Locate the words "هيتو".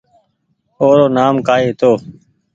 1.69-1.91